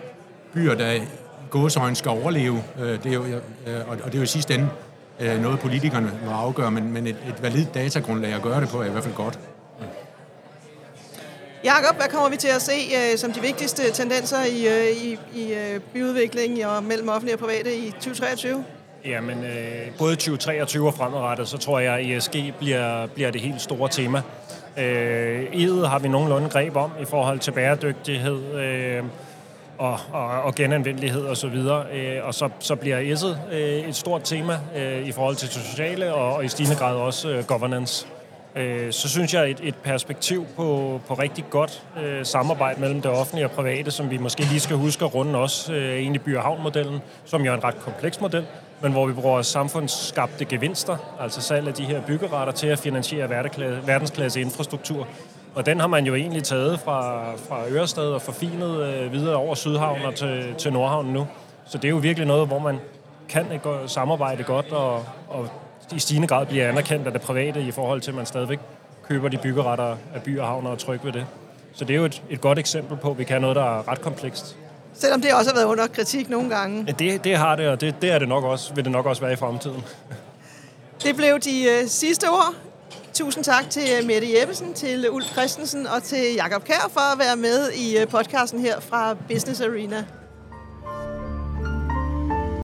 byer, 0.53 0.75
der 0.75 0.99
gåsøjne 1.49 1.95
skal 1.95 2.11
overleve? 2.11 2.63
Øh, 2.79 3.03
det 3.03 3.05
er 3.05 3.13
jo, 3.13 3.23
øh, 3.23 3.41
og, 3.87 3.97
og 4.03 4.05
det 4.05 4.13
er 4.13 4.17
jo 4.17 4.23
i 4.23 4.27
sidste 4.27 4.53
ende 4.53 4.69
øh, 5.19 5.41
noget, 5.41 5.59
politikerne 5.59 6.11
må 6.25 6.31
afgøre, 6.31 6.71
men, 6.71 6.91
men 6.91 7.07
et, 7.07 7.15
et 7.27 7.43
validt 7.43 7.73
datagrundlag 7.73 8.33
at 8.33 8.41
gøre 8.41 8.61
det 8.61 8.69
på 8.69 8.81
er 8.81 8.85
i 8.85 8.89
hvert 8.89 9.03
fald 9.03 9.15
godt. 9.15 9.39
Jakob, 11.63 11.95
hvad 11.95 12.07
kommer 12.07 12.29
vi 12.29 12.37
til 12.37 12.47
at 12.47 12.61
se 12.61 12.71
øh, 12.71 13.17
som 13.17 13.31
de 13.31 13.41
vigtigste 13.41 13.91
tendenser 13.91 14.45
i, 14.45 14.67
øh, 14.67 14.97
i, 15.03 15.19
i 15.35 15.53
øh, 15.53 15.79
byudviklingen 15.93 16.65
og 16.65 16.83
mellem 16.83 17.09
offentlige 17.09 17.35
og 17.35 17.39
private 17.39 17.75
i 17.75 17.91
2023? 17.91 18.65
Jamen, 19.05 19.43
øh, 19.43 19.97
både 19.97 20.15
2023 20.15 20.87
og 20.87 20.93
fremadrettet, 20.93 21.47
så 21.47 21.57
tror 21.57 21.79
jeg, 21.79 21.93
at 21.93 22.17
ESG 22.17 22.35
bliver, 22.59 23.07
bliver 23.07 23.31
det 23.31 23.41
helt 23.41 23.61
store 23.61 23.89
tema. 23.89 24.21
Øh, 24.77 25.43
E'et 25.43 25.87
har 25.87 25.99
vi 25.99 26.07
nogenlunde 26.07 26.49
greb 26.49 26.75
om 26.75 26.91
i 27.01 27.05
forhold 27.05 27.39
til 27.39 27.51
bæredygtighed 27.51 28.55
øh, 28.55 29.03
og, 29.79 29.99
og, 30.11 30.41
og 30.41 30.55
genanvendelighed 30.55 31.21
osv. 31.21 31.29
Og, 31.29 31.37
så 31.37 31.47
videre. 31.47 31.85
øh, 31.93 32.25
og 32.25 32.33
så, 32.33 32.49
så 32.59 32.75
bliver 32.75 33.15
S'et 33.15 33.53
øh, 33.53 33.89
et 33.89 33.95
stort 33.95 34.21
tema 34.23 34.59
øh, 34.75 35.07
i 35.07 35.11
forhold 35.11 35.35
til 35.35 35.47
det 35.47 35.55
sociale 35.55 36.13
og, 36.13 36.35
og 36.35 36.45
i 36.45 36.47
stigende 36.47 36.75
grad 36.75 36.95
også 36.95 37.29
øh, 37.29 37.43
governance. 37.43 38.07
Øh, 38.55 38.93
så 38.93 39.09
synes 39.09 39.33
jeg, 39.33 39.51
et, 39.51 39.59
et 39.63 39.75
perspektiv 39.75 40.45
på, 40.55 40.99
på 41.07 41.13
rigtig 41.13 41.45
godt 41.49 41.83
øh, 42.03 42.25
samarbejde 42.25 42.81
mellem 42.81 43.01
det 43.01 43.11
offentlige 43.11 43.45
og 43.45 43.51
private, 43.51 43.91
som 43.91 44.09
vi 44.09 44.17
måske 44.17 44.43
lige 44.43 44.59
skal 44.59 44.75
huske 44.75 45.05
at 45.05 45.15
runde 45.15 45.39
også 45.39 45.73
øh, 45.73 45.99
egentlig 45.99 46.21
by- 46.21 46.35
og 46.35 46.43
havnmodellen, 46.43 46.99
som 47.25 47.41
jo 47.41 47.51
er 47.51 47.55
en 47.55 47.63
ret 47.63 47.79
kompleks 47.79 48.21
model, 48.21 48.45
men 48.81 48.91
hvor 48.91 49.05
vi 49.05 49.13
bruger 49.13 49.41
samfundsskabte 49.41 50.45
gevinster, 50.45 50.97
altså 51.19 51.41
salg 51.41 51.67
af 51.67 51.73
de 51.73 51.83
her 51.83 52.01
byggeretter, 52.01 52.53
til 52.53 52.67
at 52.67 52.79
finansiere 52.79 53.29
verdensklasse 53.87 54.41
infrastruktur. 54.41 55.07
Og 55.59 55.65
den 55.65 55.79
har 55.79 55.87
man 55.87 56.05
jo 56.05 56.15
egentlig 56.15 56.43
taget 56.43 56.79
fra, 56.79 57.31
fra 57.35 57.69
Ørestad 57.69 58.03
og 58.03 58.21
forfinet 58.21 58.83
øh, 58.83 59.13
videre 59.13 59.35
over 59.35 59.55
Sydhavn 59.55 60.01
og 60.01 60.15
til, 60.15 60.55
til 60.57 60.73
Nordhavn 60.73 61.05
nu. 61.05 61.27
Så 61.65 61.77
det 61.77 61.85
er 61.85 61.89
jo 61.89 61.97
virkelig 61.97 62.27
noget, 62.27 62.47
hvor 62.47 62.59
man 62.59 62.79
kan 63.29 63.45
samarbejde 63.87 64.43
godt 64.43 64.71
og, 64.71 65.05
og 65.27 65.49
i 65.95 65.99
stigende 65.99 66.27
grad 66.27 66.45
bliver 66.45 66.69
anerkendt 66.69 67.07
af 67.07 67.13
det 67.13 67.21
private 67.21 67.61
i 67.61 67.71
forhold 67.71 68.01
til, 68.01 68.11
at 68.11 68.15
man 68.15 68.25
stadigvæk 68.25 68.59
køber 69.07 69.29
de 69.29 69.37
byggeretter 69.37 69.95
af 70.15 70.23
by 70.23 70.39
og 70.39 70.47
havn 70.47 70.67
og 70.67 70.77
tryg 70.77 70.99
ved 71.03 71.11
det. 71.11 71.25
Så 71.73 71.85
det 71.85 71.93
er 71.93 71.97
jo 71.97 72.05
et, 72.05 72.23
et 72.29 72.41
godt 72.41 72.59
eksempel 72.59 72.97
på, 72.97 73.11
at 73.11 73.17
vi 73.17 73.23
kan 73.23 73.41
noget, 73.41 73.55
der 73.55 73.79
er 73.79 73.87
ret 73.87 74.01
komplekst. 74.01 74.57
Selvom 74.93 75.21
det 75.21 75.33
også 75.33 75.49
har 75.49 75.55
været 75.55 75.67
under 75.67 75.87
kritik 75.87 76.29
nogle 76.29 76.49
gange. 76.49 76.83
Ja, 76.87 76.91
det, 76.91 77.23
det 77.23 77.37
har 77.37 77.55
det, 77.55 77.67
og 77.67 77.81
det, 77.81 77.95
det 78.01 78.11
er 78.11 78.19
det 78.19 78.27
nok 78.27 78.43
også, 78.43 78.73
vil 78.73 78.83
det 78.83 78.91
nok 78.91 79.05
også 79.05 79.21
være 79.21 79.33
i 79.33 79.35
fremtiden. 79.35 79.83
Det 81.03 81.15
blev 81.15 81.39
de 81.39 81.63
øh, 81.63 81.87
sidste 81.87 82.29
ord. 82.29 82.68
Tusind 83.13 83.43
tak 83.43 83.69
til 83.69 83.83
øh, 83.99 84.07
Mette 84.07 84.39
Jeppesen, 84.39 84.73
til 84.73 85.05
øh, 85.05 85.13
Ulf 85.13 85.25
Christensen 85.31 85.87
og 85.87 86.03
til 86.03 86.33
Jakob 86.35 86.63
Kær 86.63 86.89
for 86.91 87.13
at 87.13 87.19
være 87.19 87.35
med 87.35 87.71
i 87.71 87.97
øh, 87.97 88.07
podcasten 88.07 88.59
her 88.59 88.79
fra 88.79 89.13
Business 89.13 89.61
Arena. 89.61 90.05